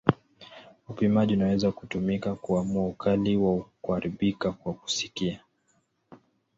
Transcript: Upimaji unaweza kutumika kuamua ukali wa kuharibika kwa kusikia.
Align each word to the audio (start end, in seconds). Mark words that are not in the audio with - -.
Upimaji 0.89 1.33
unaweza 1.33 1.71
kutumika 1.71 2.35
kuamua 2.35 2.87
ukali 2.87 3.37
wa 3.37 3.65
kuharibika 3.81 4.51
kwa 4.51 4.73
kusikia. 4.73 5.39